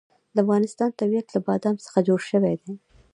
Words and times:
د 0.35 0.37
افغانستان 0.43 0.89
طبیعت 1.01 1.27
له 1.31 1.39
بادام 1.47 1.75
څخه 1.85 1.99
جوړ 2.07 2.19
شوی 2.31 2.55
دی. 2.63 2.73